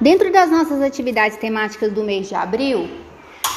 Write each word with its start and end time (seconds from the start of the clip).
Dentro 0.00 0.32
das 0.32 0.50
nossas 0.50 0.80
atividades 0.80 1.36
temáticas 1.36 1.92
do 1.92 2.02
mês 2.02 2.26
de 2.26 2.34
abril, 2.34 2.88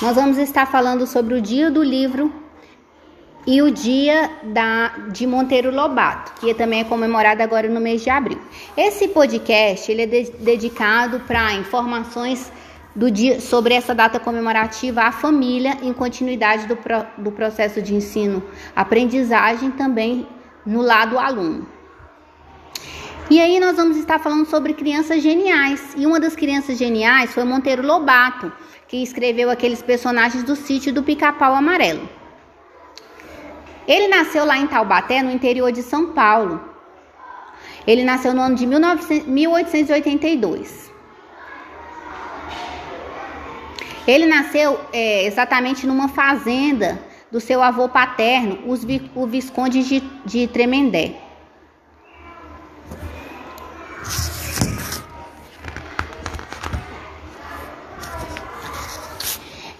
nós 0.02 0.16
vamos 0.16 0.38
estar 0.38 0.66
falando 0.66 1.08
sobre 1.08 1.36
o 1.36 1.42
dia 1.42 1.72
do 1.72 1.82
livro 1.82 2.34
e 3.48 3.62
o 3.62 3.72
dia 3.72 4.30
da, 4.44 4.90
de 5.10 5.26
Monteiro 5.26 5.74
Lobato, 5.74 6.34
que 6.42 6.54
também 6.54 6.82
é 6.82 6.84
comemorado 6.84 7.42
agora 7.42 7.70
no 7.70 7.80
mês 7.80 8.04
de 8.04 8.10
abril. 8.10 8.42
Esse 8.76 9.08
podcast 9.08 9.90
ele 9.90 10.02
é 10.02 10.06
de, 10.06 10.32
dedicado 10.32 11.22
para 11.22 11.54
informações 11.54 12.52
dia, 13.10 13.40
sobre 13.40 13.74
essa 13.74 13.96
data 13.96 14.20
comemorativa 14.20 15.04
à 15.04 15.14
família 15.14 15.78
em 15.82 15.94
continuidade 15.94 16.68
do, 16.68 16.76
pro, 16.76 17.06
do 17.18 17.32
processo 17.32 17.82
de 17.82 17.96
ensino-aprendizagem 17.96 19.72
também 19.72 20.28
no 20.66 20.82
lado 20.82 21.18
aluno. 21.18 21.73
E 23.30 23.40
aí 23.40 23.60
nós 23.60 23.78
vamos 23.78 23.98
estar 23.98 24.20
falando 24.20 24.46
sobre 24.46 24.74
crianças 24.74 25.24
geniais. 25.24 25.94
E 25.96 26.06
uma 26.06 26.20
das 26.20 26.36
crianças 26.36 26.78
geniais 26.78 27.34
foi 27.34 27.44
Monteiro 27.46 27.86
Lobato, 27.86 28.52
que 28.88 28.98
escreveu 28.98 29.50
aqueles 29.50 29.82
personagens 29.82 30.44
do 30.44 30.56
sítio 30.56 30.94
do 30.94 31.02
Pica-Pau 31.02 31.56
Amarelo. 31.56 32.08
Ele 33.88 34.08
nasceu 34.08 34.46
lá 34.46 34.58
em 34.58 34.68
Taubaté, 34.68 35.22
no 35.22 35.32
interior 35.32 35.72
de 35.72 35.82
São 35.82 36.08
Paulo. 36.08 36.62
Ele 37.88 38.04
nasceu 38.04 38.34
no 38.34 38.42
ano 38.42 38.56
de 38.56 38.66
1900, 38.66 39.28
1882. 39.28 40.92
Ele 44.06 44.26
nasceu 44.26 44.80
é, 44.92 45.26
exatamente 45.26 45.88
numa 45.88 46.10
fazenda 46.10 47.02
do 47.32 47.40
seu 47.40 47.64
avô 47.64 47.88
paterno, 47.88 48.60
os, 48.68 48.86
o 49.16 49.26
Visconde 49.26 49.82
de, 49.84 50.02
de 50.26 50.48
Tremendé. 50.48 51.23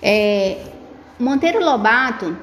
É, 0.06 0.58
Monteiro 1.18 1.64
Lobato, 1.64 2.36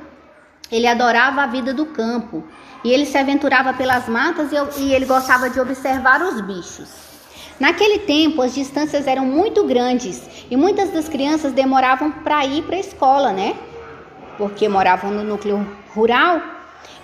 ele 0.73 0.87
adorava 0.87 1.43
a 1.43 1.47
vida 1.47 1.75
do 1.75 1.85
campo 1.85 2.43
e 2.83 2.91
ele 2.91 3.05
se 3.05 3.19
aventurava 3.19 3.75
pelas 3.75 4.09
matas 4.09 4.51
e, 4.51 4.81
e 4.81 4.95
ele 4.95 5.05
gostava 5.05 5.51
de 5.51 5.61
observar 5.61 6.23
os 6.23 6.41
bichos. 6.41 6.89
Naquele 7.59 7.99
tempo, 7.99 8.41
as 8.41 8.55
distâncias 8.55 9.07
eram 9.07 9.27
muito 9.27 9.67
grandes 9.67 10.47
e 10.51 10.57
muitas 10.57 10.91
das 10.91 11.07
crianças 11.07 11.53
demoravam 11.53 12.11
para 12.11 12.47
ir 12.47 12.63
para 12.63 12.77
a 12.77 12.81
escola, 12.81 13.31
né? 13.35 13.55
Porque 14.39 14.67
moravam 14.67 15.11
no 15.11 15.23
núcleo 15.23 15.69
rural. 15.95 16.41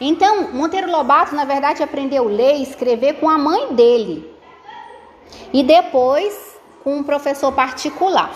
Então, 0.01 0.55
Monteiro 0.55 0.91
Lobato, 0.91 1.35
na 1.35 1.45
verdade, 1.45 1.83
aprendeu 1.83 2.27
a 2.27 2.31
ler 2.31 2.57
e 2.57 2.63
escrever 2.63 3.21
com 3.21 3.29
a 3.29 3.37
mãe 3.37 3.75
dele. 3.75 4.35
E 5.53 5.63
depois 5.63 6.57
com 6.83 6.97
um 6.97 7.03
professor 7.03 7.53
particular. 7.53 8.31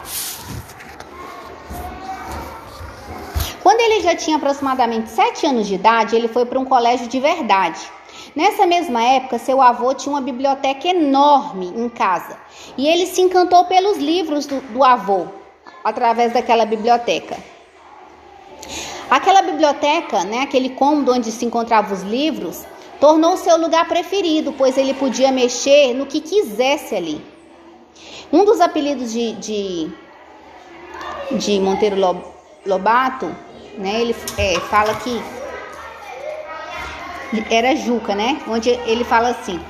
Quando 3.62 3.80
ele 3.80 4.00
já 4.00 4.14
tinha 4.14 4.36
aproximadamente 4.36 5.11
7 5.11 5.47
anos 5.47 5.66
de 5.66 5.75
idade, 5.75 6.16
ele 6.16 6.28
foi 6.28 6.47
para 6.47 6.58
um 6.58 6.64
colégio 6.64 7.06
de 7.06 7.20
verdade. 7.20 7.80
Nessa 8.34 8.67
mesma 8.67 9.02
época, 9.02 9.39
seu 9.39 9.61
avô 9.61 9.92
tinha 9.92 10.14
uma 10.14 10.20
biblioteca 10.20 10.89
enorme 10.89 11.67
em 11.77 11.89
casa 11.89 12.39
e 12.77 12.89
ele 12.89 13.06
se 13.06 13.20
encantou 13.20 13.64
pelos 13.64 13.98
livros 13.98 14.47
do, 14.47 14.61
do 14.72 14.84
avô 14.84 15.27
através 15.84 16.33
daquela 16.33 16.64
biblioteca. 16.64 17.36
Aquela 19.11 19.42
biblioteca, 19.42 20.24
né, 20.24 20.42
aquele 20.42 20.70
cômodo 20.70 21.12
onde 21.12 21.33
se 21.33 21.45
encontravam 21.45 21.92
os 21.92 22.02
livros, 22.02 22.64
tornou 23.00 23.36
seu 23.36 23.58
lugar 23.58 23.89
preferido, 23.89 24.52
pois 24.52 24.78
ele 24.78 24.95
podia 24.95 25.33
mexer 25.33 25.92
no 25.95 26.06
que 26.06 26.20
quisesse 26.20 26.95
ali. 26.95 27.20
Um 28.33 28.45
dos 28.45 28.61
apelidos 28.61 29.12
de, 29.12 29.33
de, 29.33 29.92
de 31.33 31.58
Monteiro 31.58 31.97
Lobato 32.64 33.34
né? 33.80 34.01
Ele 34.01 34.17
é, 34.39 34.61
fala 34.61 34.95
que 34.96 35.23
era 37.51 37.74
Juca, 37.77 38.14
né? 38.14 38.41
Onde 38.46 38.70
ele 38.70 39.05
fala 39.05 39.30
assim: 39.30 39.61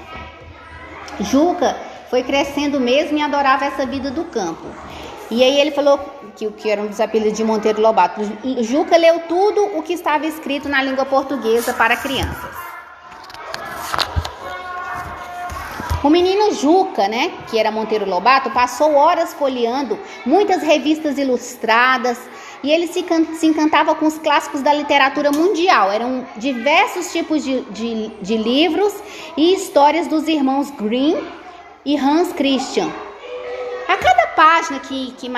Juca 1.20 1.76
foi 2.10 2.22
crescendo 2.22 2.80
mesmo 2.80 3.16
e 3.16 3.22
adorava 3.22 3.64
essa 3.64 3.86
vida 3.86 4.10
do 4.10 4.24
campo. 4.24 4.66
E 5.30 5.44
aí 5.44 5.60
ele 5.60 5.70
falou 5.70 5.98
que, 6.34 6.50
que 6.50 6.68
era 6.68 6.82
um 6.82 6.88
dos 6.88 7.00
apelidos 7.00 7.36
de 7.36 7.44
Monteiro 7.44 7.80
Lobato. 7.80 8.20
Juca 8.62 8.96
leu 8.96 9.20
tudo 9.28 9.78
o 9.78 9.82
que 9.82 9.92
estava 9.92 10.26
escrito 10.26 10.68
na 10.68 10.82
língua 10.82 11.04
portuguesa 11.04 11.72
para 11.72 11.96
crianças. 11.96 12.50
O 16.02 16.08
menino 16.08 16.54
Juca, 16.54 17.06
né, 17.06 17.30
que 17.48 17.58
era 17.58 17.70
Monteiro 17.70 18.08
Lobato, 18.08 18.50
passou 18.50 18.94
horas 18.94 19.34
folheando 19.34 19.98
muitas 20.24 20.62
revistas 20.62 21.18
ilustradas, 21.18 22.18
e 22.62 22.70
ele 22.70 22.86
se, 22.86 23.04
se 23.34 23.46
encantava 23.46 23.94
com 23.94 24.06
os 24.06 24.18
clássicos 24.18 24.62
da 24.62 24.72
literatura 24.72 25.30
mundial. 25.32 25.90
Eram 25.90 26.26
diversos 26.36 27.10
tipos 27.12 27.42
de, 27.42 27.60
de, 27.62 28.08
de 28.20 28.36
livros 28.36 28.94
e 29.36 29.54
histórias 29.54 30.06
dos 30.06 30.28
irmãos 30.28 30.70
Grimm 30.70 31.18
e 31.84 31.96
Hans 31.96 32.32
Christian. 32.32 32.90
A 33.88 33.96
cada 33.96 34.26
página 34.28 34.78
que, 34.80 35.12
que 35.12 35.30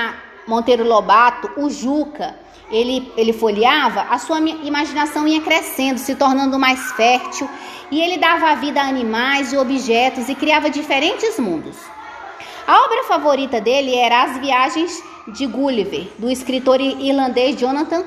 Monteiro 0.46 0.84
Lobato, 0.84 1.50
o 1.56 1.70
Juca, 1.70 2.36
ele, 2.70 3.12
ele 3.16 3.32
folheava, 3.32 4.06
a 4.10 4.18
sua 4.18 4.40
imaginação 4.40 5.28
ia 5.28 5.40
crescendo, 5.40 5.98
se 5.98 6.14
tornando 6.14 6.58
mais 6.58 6.92
fértil, 6.92 7.48
e 7.90 8.00
ele 8.00 8.16
dava 8.16 8.54
vida 8.56 8.80
a 8.80 8.88
animais 8.88 9.52
e 9.52 9.56
objetos 9.56 10.28
e 10.28 10.34
criava 10.34 10.70
diferentes 10.70 11.38
mundos. 11.38 11.76
A 12.66 12.84
obra 12.84 13.04
favorita 13.04 13.60
dele 13.60 13.94
era 13.94 14.22
As 14.22 14.38
Viagens 14.38 15.02
de 15.28 15.46
Gulliver, 15.46 16.08
do 16.18 16.30
escritor 16.30 16.80
irlandês 16.80 17.58
Jonathan 17.58 18.04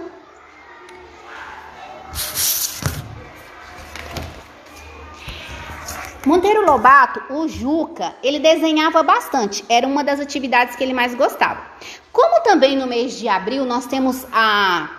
Monteiro 6.26 6.66
Lobato, 6.66 7.22
o 7.30 7.48
Juca, 7.48 8.16
ele 8.24 8.40
desenhava 8.40 9.04
bastante, 9.04 9.64
era 9.70 9.86
uma 9.86 10.04
das 10.04 10.20
atividades 10.20 10.76
que 10.76 10.84
ele 10.84 10.94
mais 10.94 11.14
gostava. 11.14 11.62
Como 12.12 12.42
também 12.42 12.76
no 12.76 12.88
mês 12.88 13.20
de 13.20 13.28
abril 13.28 13.64
nós 13.64 13.86
temos 13.86 14.26
a, 14.34 14.90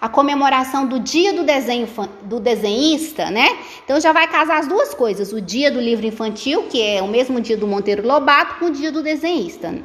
a 0.00 0.08
comemoração 0.08 0.86
do 0.86 0.98
dia 0.98 1.34
do 1.34 1.44
desenho 1.44 1.86
do 2.22 2.40
desenhista, 2.40 3.30
né? 3.30 3.58
Então 3.84 4.00
já 4.00 4.10
vai 4.10 4.26
casar 4.26 4.58
as 4.58 4.66
duas 4.66 4.94
coisas, 4.94 5.34
o 5.34 5.40
dia 5.40 5.70
do 5.70 5.78
livro 5.78 6.06
infantil, 6.06 6.62
que 6.62 6.80
é 6.80 7.02
o 7.02 7.08
mesmo 7.08 7.42
dia 7.42 7.58
do 7.58 7.66
Monteiro 7.66 8.06
Lobato, 8.06 8.54
com 8.58 8.66
o 8.66 8.70
dia 8.70 8.90
do 8.90 9.02
desenhista. 9.02 9.82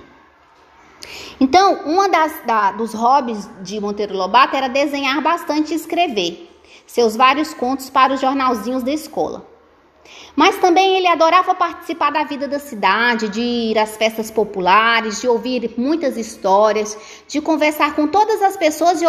Então, 1.39 1.81
das 2.09 2.33
da, 2.45 2.71
dos 2.71 2.93
hobbies 2.93 3.49
de 3.61 3.79
Monteiro 3.79 4.15
Lobato 4.15 4.55
era 4.55 4.67
desenhar 4.67 5.21
bastante 5.21 5.73
e 5.73 5.75
escrever 5.75 6.49
seus 6.85 7.15
vários 7.15 7.53
contos 7.53 7.89
para 7.89 8.13
os 8.13 8.21
jornalzinhos 8.21 8.83
da 8.83 8.91
escola. 8.91 9.54
Mas 10.35 10.57
também 10.57 10.97
ele 10.97 11.07
adorava 11.07 11.55
participar 11.55 12.11
da 12.11 12.23
vida 12.23 12.47
da 12.47 12.59
cidade, 12.59 13.29
de 13.29 13.41
ir 13.41 13.79
às 13.79 13.95
festas 13.97 14.29
populares, 14.29 15.21
de 15.21 15.27
ouvir 15.27 15.73
muitas 15.77 16.17
histórias, 16.17 16.97
de 17.27 17.41
conversar 17.41 17.95
com 17.95 18.07
todas 18.07 18.41
as 18.41 18.57
pessoas 18.57 19.01
e 19.01 19.05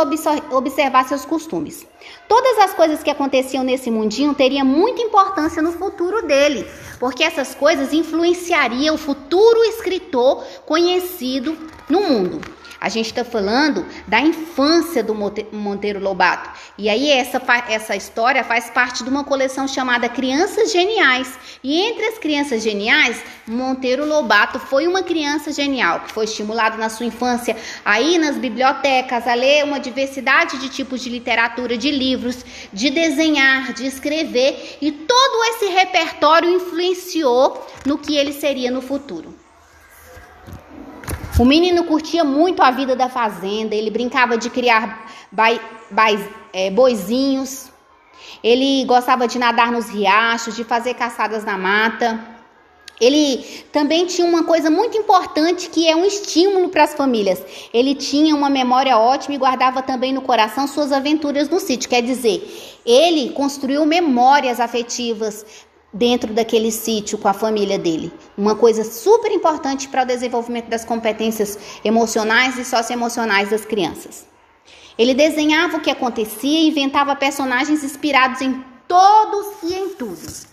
observar 0.50 1.08
seus 1.08 1.24
costumes. 1.24 1.86
Todas 2.28 2.58
as 2.58 2.74
coisas 2.74 3.02
que 3.02 3.10
aconteciam 3.10 3.64
nesse 3.64 3.90
mundinho 3.90 4.34
teriam 4.34 4.64
muita 4.64 5.02
importância 5.02 5.60
no 5.62 5.72
futuro 5.72 6.26
dele, 6.26 6.66
porque 6.98 7.24
essas 7.24 7.54
coisas 7.54 7.92
influenciariam 7.92 8.94
o 8.94 8.98
futuro 8.98 9.64
escritor 9.64 10.44
conhecido 10.64 11.56
no 11.88 12.00
mundo. 12.00 12.55
A 12.80 12.88
gente 12.88 13.06
está 13.06 13.24
falando 13.24 13.86
da 14.06 14.20
infância 14.20 15.02
do 15.02 15.14
Monteiro 15.14 15.98
Lobato. 15.98 16.50
E 16.76 16.88
aí 16.88 17.10
essa, 17.10 17.40
essa 17.68 17.96
história 17.96 18.44
faz 18.44 18.68
parte 18.68 19.02
de 19.02 19.08
uma 19.08 19.24
coleção 19.24 19.66
chamada 19.66 20.08
Crianças 20.08 20.70
Geniais. 20.70 21.38
E 21.64 21.80
entre 21.80 22.06
as 22.06 22.18
crianças 22.18 22.62
geniais, 22.62 23.22
Monteiro 23.46 24.06
Lobato 24.06 24.58
foi 24.58 24.86
uma 24.86 25.02
criança 25.02 25.52
genial, 25.52 26.00
que 26.00 26.12
foi 26.12 26.24
estimulado 26.24 26.76
na 26.76 26.88
sua 26.88 27.06
infância 27.06 27.56
a 27.84 28.00
ir 28.00 28.18
nas 28.18 28.36
bibliotecas, 28.36 29.26
a 29.26 29.34
ler 29.34 29.64
uma 29.64 29.80
diversidade 29.80 30.58
de 30.58 30.68
tipos 30.68 31.00
de 31.00 31.08
literatura, 31.08 31.78
de 31.78 31.90
livros, 31.90 32.44
de 32.72 32.90
desenhar, 32.90 33.72
de 33.72 33.86
escrever. 33.86 34.78
E 34.80 34.92
todo 34.92 35.44
esse 35.50 35.66
repertório 35.66 36.50
influenciou 36.50 37.66
no 37.86 37.96
que 37.96 38.16
ele 38.16 38.32
seria 38.32 38.70
no 38.70 38.82
futuro. 38.82 39.45
O 41.38 41.44
menino 41.44 41.84
curtia 41.84 42.24
muito 42.24 42.62
a 42.62 42.70
vida 42.70 42.96
da 42.96 43.10
fazenda, 43.10 43.74
ele 43.74 43.90
brincava 43.90 44.38
de 44.38 44.48
criar 44.48 45.06
bai, 45.30 45.60
bai, 45.90 46.18
é, 46.50 46.70
boizinhos, 46.70 47.70
ele 48.42 48.86
gostava 48.86 49.28
de 49.28 49.38
nadar 49.38 49.70
nos 49.70 49.90
riachos, 49.90 50.56
de 50.56 50.64
fazer 50.64 50.94
caçadas 50.94 51.44
na 51.44 51.58
mata. 51.58 52.18
Ele 52.98 53.44
também 53.70 54.06
tinha 54.06 54.26
uma 54.26 54.44
coisa 54.44 54.70
muito 54.70 54.96
importante 54.96 55.68
que 55.68 55.86
é 55.86 55.94
um 55.94 56.06
estímulo 56.06 56.70
para 56.70 56.84
as 56.84 56.94
famílias. 56.94 57.44
Ele 57.70 57.94
tinha 57.94 58.34
uma 58.34 58.48
memória 58.48 58.96
ótima 58.96 59.34
e 59.34 59.38
guardava 59.38 59.82
também 59.82 60.14
no 60.14 60.22
coração 60.22 60.66
suas 60.66 60.90
aventuras 60.90 61.50
no 61.50 61.60
sítio. 61.60 61.90
Quer 61.90 62.00
dizer, 62.00 62.80
ele 62.86 63.28
construiu 63.32 63.84
memórias 63.84 64.58
afetivas 64.58 65.44
dentro 65.96 66.32
daquele 66.32 66.70
sítio 66.70 67.16
com 67.16 67.26
a 67.26 67.32
família 67.32 67.78
dele. 67.78 68.12
Uma 68.36 68.54
coisa 68.54 68.84
super 68.84 69.32
importante 69.32 69.88
para 69.88 70.02
o 70.02 70.06
desenvolvimento 70.06 70.68
das 70.68 70.84
competências 70.84 71.58
emocionais 71.84 72.58
e 72.58 72.64
socioemocionais 72.64 73.50
das 73.50 73.64
crianças. 73.64 74.26
Ele 74.98 75.14
desenhava 75.14 75.78
o 75.78 75.80
que 75.80 75.90
acontecia 75.90 76.60
e 76.60 76.68
inventava 76.68 77.16
personagens 77.16 77.82
inspirados 77.82 78.40
em 78.40 78.62
todos 78.86 79.62
e 79.62 79.74
em 79.74 79.88
tudo. 79.90 80.46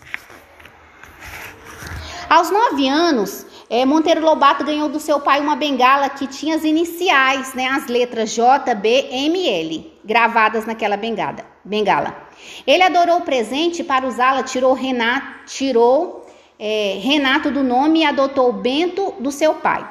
Aos 2.28 2.50
nove 2.50 2.88
anos, 2.88 3.46
é, 3.68 3.84
Monteiro 3.84 4.22
Lobato 4.22 4.64
ganhou 4.64 4.88
do 4.88 4.98
seu 4.98 5.20
pai 5.20 5.40
uma 5.40 5.56
bengala 5.56 6.08
que 6.08 6.26
tinha 6.26 6.56
as 6.56 6.64
iniciais, 6.64 7.54
né, 7.54 7.68
as 7.68 7.86
letras 7.86 8.32
J, 8.34 8.74
B, 8.74 8.88
M, 9.10 9.48
L, 9.48 9.92
gravadas 10.04 10.66
naquela 10.66 10.96
bengada, 10.96 11.44
bengala. 11.64 12.23
Ele 12.66 12.82
adorou 12.82 13.18
o 13.18 13.22
presente 13.22 13.82
para 13.84 14.06
usá-la, 14.06 14.42
tirou 14.42 14.72
Renato, 14.72 15.46
tirou 15.46 16.26
é, 16.58 16.98
Renato 17.00 17.50
do 17.50 17.62
nome 17.62 18.00
e 18.00 18.04
adotou 18.04 18.52
Bento 18.52 19.14
do 19.18 19.30
seu 19.30 19.54
pai. 19.54 19.88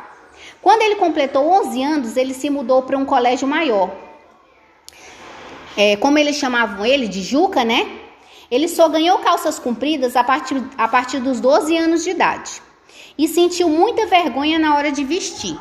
Quando 0.61 0.81
ele 0.81 0.95
completou 0.95 1.47
11 1.61 1.83
anos, 1.83 2.17
ele 2.17 2.33
se 2.33 2.49
mudou 2.49 2.83
para 2.83 2.97
um 2.97 3.05
colégio 3.05 3.47
maior. 3.47 3.91
É, 5.75 5.95
como 5.97 6.17
eles 6.17 6.37
chamavam 6.37 6.85
ele 6.85 7.07
de 7.07 7.21
Juca, 7.21 7.63
né? 7.65 7.99
Ele 8.49 8.67
só 8.67 8.87
ganhou 8.87 9.17
calças 9.19 9.57
compridas 9.57 10.15
a 10.15 10.23
partir, 10.23 10.63
a 10.77 10.87
partir 10.87 11.19
dos 11.19 11.39
12 11.39 11.75
anos 11.75 12.03
de 12.03 12.11
idade 12.11 12.61
e 13.17 13.27
sentiu 13.27 13.69
muita 13.69 14.05
vergonha 14.07 14.57
na 14.59 14.75
hora 14.75 14.91
de 14.91 15.03
vestir. 15.03 15.57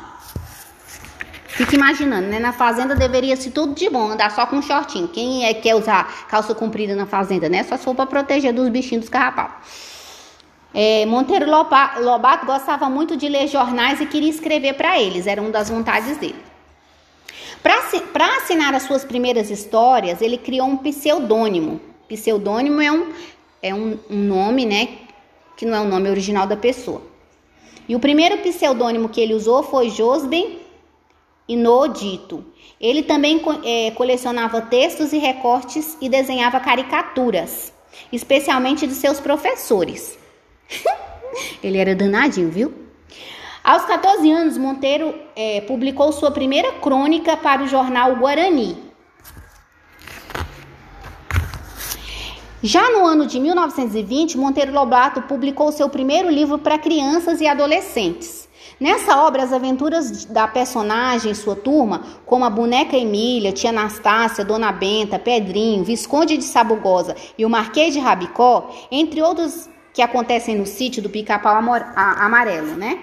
Fica 1.52 1.75
imaginando, 1.75 2.28
né? 2.28 2.38
Na 2.38 2.52
fazenda 2.52 2.94
deveria 2.94 3.37
ser 3.37 3.50
tudo 3.50 3.75
de 3.75 3.88
bom, 3.90 4.10
andar 4.10 4.31
só 4.31 4.46
com 4.46 4.56
um 4.56 4.62
shortinho. 4.62 5.06
Quem 5.08 5.44
é 5.44 5.52
que 5.52 5.62
quer 5.62 5.75
usar 5.75 6.26
calça 6.26 6.54
comprida 6.54 6.96
na 6.96 7.04
fazenda, 7.04 7.49
né? 7.49 7.62
Só 7.62 7.76
se 7.76 7.84
for 7.84 7.94
para 7.94 8.06
proteger 8.06 8.54
dos 8.54 8.70
bichinhos 8.70 9.02
dos 9.02 9.10
carrapatos. 9.10 9.69
É, 10.75 11.04
Monteiro 11.04 11.44
Lobato 12.00 12.46
gostava 12.46 12.88
muito 12.88 13.14
de 13.19 13.28
ler 13.28 13.46
jornais 13.46 14.00
e 14.00 14.06
queria 14.06 14.31
escrever 14.31 14.72
para 14.72 14.99
eles, 14.99 15.26
era 15.26 15.43
uma 15.43 15.50
das 15.50 15.69
vontades 15.69 16.16
dele. 16.16 16.43
Para 17.62 18.38
assinar 18.38 18.75
as 18.75 18.84
suas 18.84 19.05
primeiras 19.05 19.50
histórias, 19.50 20.22
ele 20.22 20.38
criou 20.38 20.66
um 20.66 20.78
pseudônimo. 20.78 21.81
Pseudônimo 22.08 22.81
é 22.81 22.90
um, 22.90 23.12
é 23.62 23.75
um, 23.75 23.98
um 24.08 24.16
nome, 24.16 24.64
né? 24.64 24.88
Que 25.55 25.66
não 25.66 25.76
é 25.76 25.81
o 25.81 25.84
nome 25.84 26.08
original 26.08 26.46
da 26.46 26.56
pessoa. 26.56 27.02
E 27.87 27.94
o 27.94 28.00
primeiro 28.00 28.38
pseudônimo 28.38 29.10
que 29.10 29.20
ele 29.20 29.34
usou 29.34 29.62
foi 29.62 29.90
Josben 29.90 30.62
Inodito. 31.49 32.44
Ele 32.81 33.03
também 33.03 33.41
é, 33.65 33.91
colecionava 33.93 34.61
textos 34.61 35.12
e 35.12 35.19
recortes 35.19 35.97
e 36.00 36.09
desenhava 36.09 36.61
caricaturas, 36.61 37.73
especialmente 38.12 38.87
de 38.87 38.94
seus 38.94 39.21
professores. 39.21 40.19
ele 41.62 41.79
era 41.79 41.94
danadinho, 41.94 42.50
viu? 42.50 42.75
Aos 43.62 43.85
14 43.85 44.29
anos, 44.31 44.59
Monteiro 44.59 45.15
é, 45.37 45.61
publicou 45.61 46.11
sua 46.11 46.33
primeira 46.33 46.73
crônica 46.73 47.37
para 47.37 47.62
o 47.62 47.69
jornal 47.69 48.17
Guarani. 48.17 48.77
Já 52.61 52.91
no 52.91 53.05
ano 53.05 53.27
de 53.27 53.41
1920, 53.41 54.39
Monteiro 54.39 54.73
Lobato 54.73 55.23
publicou 55.23 55.73
seu 55.73 55.89
primeiro 55.89 56.29
livro 56.29 56.59
para 56.59 56.79
crianças 56.79 57.41
e 57.41 57.47
adolescentes. 57.47 58.49
Nessa 58.79 59.25
obra, 59.25 59.43
as 59.43 59.53
aventuras 59.53 60.25
da 60.25 60.49
personagem 60.49 61.32
e 61.32 61.35
sua 61.35 61.55
turma, 61.55 62.03
como 62.26 62.44
a 62.44 62.50
boneca 62.50 62.97
Emília, 62.97 63.53
tia 63.53 63.70
Anastácia, 63.70 64.44
Dona 64.44 64.73
Benta, 64.73 65.19
Pedrinho, 65.19 65.85
Visconde 65.85 66.37
de 66.37 66.44
Sabugosa 66.44 67.14
e 67.38 67.44
o 67.44 67.50
Marquês 67.50 67.93
de 67.94 68.00
Rabicó, 68.00 68.70
entre 68.91 69.23
outros 69.23 69.69
que 69.93 70.03
acontecem 70.03 70.56
no 70.56 70.67
sítio 70.67 71.03
do 71.03 71.11
Pica-Pau 71.11 71.55
Amarelo, 71.55 72.75
né? 72.75 72.99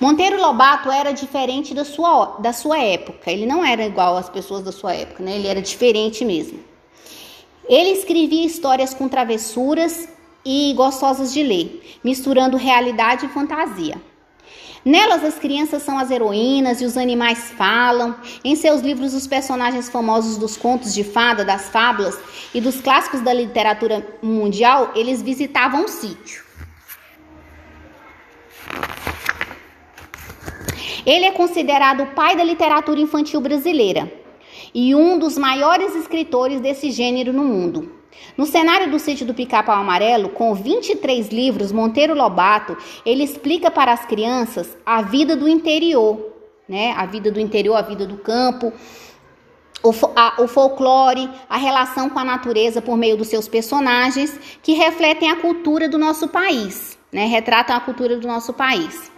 Monteiro 0.00 0.40
Lobato 0.40 0.90
era 0.90 1.12
diferente 1.12 1.74
da 1.74 1.84
sua, 1.84 2.36
da 2.38 2.52
sua 2.52 2.78
época. 2.78 3.30
Ele 3.30 3.46
não 3.46 3.64
era 3.64 3.84
igual 3.84 4.16
às 4.16 4.28
pessoas 4.28 4.62
da 4.62 4.70
sua 4.70 4.94
época, 4.94 5.24
né? 5.24 5.36
Ele 5.36 5.48
era 5.48 5.60
diferente 5.60 6.24
mesmo. 6.24 6.60
Ele 7.68 7.90
escrevia 7.90 8.46
histórias 8.46 8.94
com 8.94 9.08
travessuras 9.08 10.08
e 10.50 10.72
gostosas 10.72 11.30
de 11.30 11.42
ler, 11.42 11.98
misturando 12.02 12.56
realidade 12.56 13.26
e 13.26 13.28
fantasia. 13.28 14.00
Nelas, 14.82 15.22
as 15.22 15.34
crianças 15.38 15.82
são 15.82 15.98
as 15.98 16.10
heroínas 16.10 16.80
e 16.80 16.86
os 16.86 16.96
animais 16.96 17.50
falam. 17.50 18.16
Em 18.42 18.56
seus 18.56 18.80
livros, 18.80 19.12
os 19.12 19.26
personagens 19.26 19.90
famosos 19.90 20.38
dos 20.38 20.56
contos 20.56 20.94
de 20.94 21.04
fada, 21.04 21.44
das 21.44 21.68
fábulas 21.68 22.18
e 22.54 22.62
dos 22.62 22.80
clássicos 22.80 23.20
da 23.20 23.30
literatura 23.30 24.06
mundial, 24.22 24.92
eles 24.94 25.20
visitavam 25.20 25.84
o 25.84 25.88
sítio. 25.88 26.42
Ele 31.04 31.26
é 31.26 31.30
considerado 31.32 32.04
o 32.04 32.14
pai 32.14 32.34
da 32.34 32.44
literatura 32.44 32.98
infantil 32.98 33.42
brasileira 33.42 34.10
e 34.74 34.94
um 34.94 35.18
dos 35.18 35.36
maiores 35.36 35.94
escritores 35.94 36.58
desse 36.58 36.90
gênero 36.90 37.34
no 37.34 37.44
mundo. 37.44 37.97
No 38.36 38.46
cenário 38.46 38.90
do 38.90 38.98
sítio 38.98 39.26
do 39.26 39.34
Pica-Pau 39.34 39.76
Amarelo, 39.76 40.28
com 40.28 40.54
23 40.54 41.28
livros, 41.28 41.72
Monteiro 41.72 42.14
Lobato, 42.14 42.76
ele 43.04 43.24
explica 43.24 43.70
para 43.70 43.92
as 43.92 44.04
crianças 44.04 44.76
a 44.84 45.02
vida 45.02 45.36
do 45.36 45.48
interior, 45.48 46.32
né? 46.68 46.92
A 46.96 47.04
vida 47.06 47.30
do 47.30 47.40
interior, 47.40 47.74
a 47.74 47.82
vida 47.82 48.06
do 48.06 48.16
campo, 48.16 48.72
o, 49.82 49.92
a, 50.16 50.42
o 50.42 50.48
folclore, 50.48 51.28
a 51.48 51.56
relação 51.56 52.08
com 52.10 52.18
a 52.18 52.24
natureza 52.24 52.82
por 52.82 52.96
meio 52.96 53.16
dos 53.16 53.28
seus 53.28 53.48
personagens, 53.48 54.38
que 54.62 54.72
refletem 54.72 55.30
a 55.30 55.36
cultura 55.36 55.88
do 55.88 55.98
nosso 55.98 56.28
país, 56.28 56.98
né? 57.12 57.26
Retratam 57.26 57.76
a 57.76 57.80
cultura 57.80 58.16
do 58.16 58.26
nosso 58.26 58.52
país. 58.52 59.10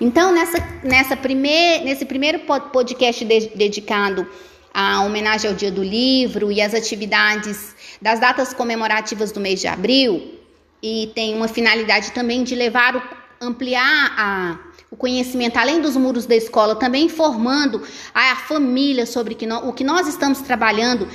Então, 0.00 0.32
nessa, 0.32 0.58
nessa 0.82 1.16
primeir, 1.16 1.84
nesse 1.84 2.04
primeiro 2.04 2.40
podcast 2.72 3.24
de, 3.24 3.48
dedicado 3.54 4.26
à 4.72 5.02
homenagem 5.02 5.50
ao 5.50 5.56
Dia 5.56 5.70
do 5.70 5.82
Livro 5.82 6.50
e 6.50 6.60
às 6.60 6.74
atividades 6.74 7.74
das 8.00 8.18
datas 8.18 8.52
comemorativas 8.52 9.30
do 9.32 9.40
mês 9.40 9.60
de 9.60 9.68
abril, 9.68 10.38
e 10.82 11.12
tem 11.14 11.34
uma 11.36 11.46
finalidade 11.46 12.10
também 12.10 12.42
de 12.42 12.54
levar, 12.54 12.96
o, 12.96 13.02
ampliar 13.40 14.14
a, 14.18 14.58
o 14.90 14.96
conhecimento 14.96 15.56
além 15.56 15.80
dos 15.80 15.96
muros 15.96 16.26
da 16.26 16.34
escola, 16.34 16.74
também 16.74 17.04
informando 17.04 17.82
a 18.12 18.34
família 18.36 19.06
sobre 19.06 19.34
que 19.34 19.46
no, 19.46 19.68
o 19.68 19.72
que 19.72 19.84
nós 19.84 20.08
estamos 20.08 20.40
trabalhando 20.40 21.08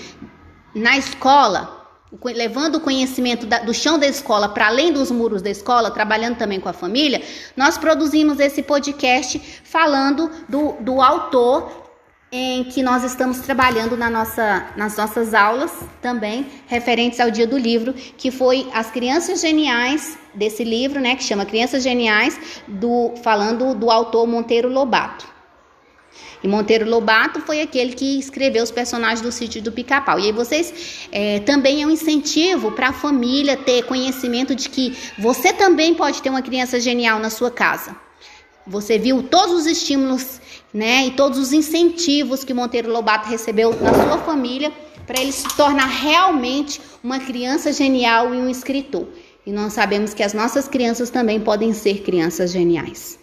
na 0.74 0.98
escola 0.98 1.76
levando 2.24 2.76
o 2.76 2.80
conhecimento 2.80 3.46
da, 3.46 3.60
do 3.60 3.74
chão 3.74 4.00
da 4.00 4.08
escola 4.08 4.48
para 4.48 4.68
além 4.68 4.94
dos 4.94 5.12
muros 5.12 5.42
da 5.42 5.50
escola, 5.50 5.92
trabalhando 5.92 6.38
também 6.38 6.58
com 6.58 6.70
a 6.70 6.74
família, 6.74 7.22
nós 7.56 7.78
produzimos 7.78 8.40
esse 8.40 8.64
podcast 8.64 9.62
falando 9.66 10.32
do, 10.48 10.74
do 10.80 11.02
autor 11.02 11.87
em 12.32 12.66
que 12.66 12.84
nós 12.84 13.04
estamos 13.04 13.40
trabalhando 13.40 13.96
na 13.96 14.10
nossa, 14.10 14.68
nas 14.76 14.98
nossas 14.98 15.34
aulas 15.34 15.72
também 16.02 16.46
referentes 16.68 17.20
ao 17.20 17.32
dia 17.32 17.48
do 17.48 17.58
livro, 17.58 17.94
que 17.94 18.32
foi 18.32 18.68
as 18.74 18.92
crianças 18.92 19.40
geniais 19.40 20.18
desse 20.34 20.64
livro, 20.64 21.00
né, 21.00 21.16
que 21.16 21.24
chama 21.24 21.46
Crianças 21.46 21.82
Geniais, 21.82 22.40
do 22.68 23.14
falando 23.24 23.74
do 23.74 23.90
autor 23.90 24.28
Monteiro 24.28 24.70
Lobato. 24.70 25.38
E 26.44 26.48
Monteiro 26.48 26.88
Lobato 26.88 27.42
foi 27.42 27.62
aquele 27.62 27.94
que 27.94 28.20
escreveu 28.20 28.64
os 28.64 28.72
personagens 28.72 29.22
do 29.22 29.32
sítio 29.32 29.62
do 29.62 29.72
Pica-Pau. 29.72 30.20
E 30.20 30.26
aí 30.26 30.32
vocês 30.32 31.08
é, 31.12 31.40
também 31.40 31.82
é 31.82 31.88
um 31.88 31.90
incentivo 31.90 32.72
para 32.72 32.90
a 32.90 32.94
família 32.94 33.58
ter 33.58 33.84
conhecimento 33.84 34.54
de 34.54 34.70
que 34.70 34.96
você 35.18 35.52
também 35.52 35.96
pode 35.96 36.22
ter 36.22 36.30
uma 36.30 36.42
criança 36.42 36.80
genial 36.80 37.20
na 37.20 37.30
sua 37.30 37.50
casa. 37.50 37.96
Você 38.68 38.98
viu 39.00 39.24
todos 39.24 39.62
os 39.62 39.66
estímulos, 39.66 40.42
né, 40.74 41.08
e 41.08 41.12
todos 41.12 41.40
os 41.40 41.54
incentivos 41.54 42.44
que 42.44 42.54
Monteiro 42.54 42.92
Lobato 42.92 43.30
recebeu 43.30 43.74
na 43.82 43.94
sua 43.94 44.18
família 44.20 44.72
para 45.06 45.22
ele 45.22 45.32
se 45.32 45.48
tornar 45.56 45.86
realmente 45.86 46.82
uma 47.02 47.20
criança 47.20 47.72
genial 47.72 48.36
e 48.36 48.38
um 48.38 48.50
escritor. 48.50 49.08
E 49.46 49.52
nós 49.52 49.72
sabemos 49.72 50.14
que 50.14 50.22
as 50.22 50.34
nossas 50.34 50.68
crianças 50.68 51.10
também 51.10 51.40
podem 51.40 51.74
ser 51.74 52.02
crianças 52.02 52.52
geniais. 52.52 53.18